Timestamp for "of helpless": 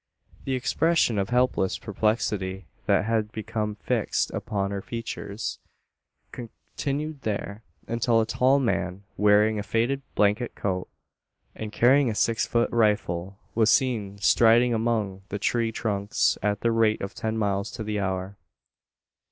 1.19-1.77